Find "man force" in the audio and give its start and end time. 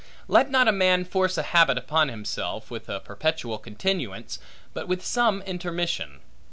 0.71-1.37